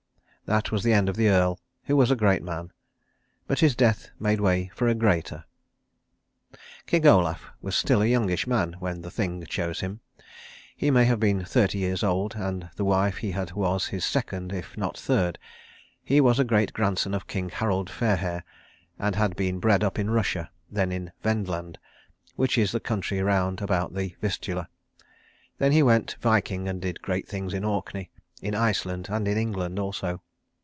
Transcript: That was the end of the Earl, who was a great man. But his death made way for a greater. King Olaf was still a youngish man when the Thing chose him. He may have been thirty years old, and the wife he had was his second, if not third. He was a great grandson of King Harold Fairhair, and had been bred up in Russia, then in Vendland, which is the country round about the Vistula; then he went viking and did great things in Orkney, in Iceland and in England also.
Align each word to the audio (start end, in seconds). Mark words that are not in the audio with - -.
That 0.47 0.69
was 0.69 0.83
the 0.83 0.91
end 0.91 1.07
of 1.07 1.15
the 1.15 1.29
Earl, 1.29 1.61
who 1.85 1.95
was 1.95 2.11
a 2.11 2.15
great 2.17 2.43
man. 2.43 2.73
But 3.47 3.59
his 3.59 3.73
death 3.73 4.09
made 4.19 4.41
way 4.41 4.69
for 4.75 4.89
a 4.89 4.93
greater. 4.93 5.45
King 6.85 7.07
Olaf 7.07 7.45
was 7.61 7.73
still 7.73 8.01
a 8.01 8.05
youngish 8.05 8.45
man 8.45 8.73
when 8.79 8.99
the 8.99 9.09
Thing 9.11 9.45
chose 9.45 9.79
him. 9.79 10.01
He 10.75 10.91
may 10.91 11.05
have 11.05 11.21
been 11.21 11.45
thirty 11.45 11.77
years 11.77 12.03
old, 12.03 12.35
and 12.35 12.69
the 12.75 12.83
wife 12.83 13.19
he 13.19 13.31
had 13.31 13.53
was 13.53 13.85
his 13.85 14.03
second, 14.03 14.51
if 14.51 14.75
not 14.77 14.97
third. 14.97 15.39
He 16.03 16.19
was 16.19 16.37
a 16.37 16.43
great 16.43 16.73
grandson 16.73 17.13
of 17.13 17.27
King 17.27 17.47
Harold 17.47 17.89
Fairhair, 17.89 18.43
and 18.99 19.15
had 19.15 19.37
been 19.37 19.57
bred 19.61 19.85
up 19.85 19.97
in 19.97 20.09
Russia, 20.09 20.51
then 20.69 20.91
in 20.91 21.13
Vendland, 21.23 21.77
which 22.35 22.57
is 22.57 22.73
the 22.73 22.81
country 22.81 23.21
round 23.21 23.61
about 23.61 23.93
the 23.93 24.17
Vistula; 24.19 24.67
then 25.59 25.71
he 25.71 25.81
went 25.81 26.17
viking 26.19 26.67
and 26.67 26.81
did 26.81 27.01
great 27.01 27.25
things 27.25 27.53
in 27.53 27.63
Orkney, 27.63 28.11
in 28.41 28.53
Iceland 28.53 29.07
and 29.09 29.29
in 29.29 29.37
England 29.37 29.79
also. 29.79 30.21